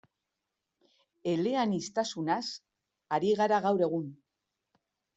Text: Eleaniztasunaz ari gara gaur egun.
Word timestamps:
Eleaniztasunaz 1.33 2.41
ari 3.21 3.39
gara 3.45 3.63
gaur 3.71 3.89
egun. 3.93 4.13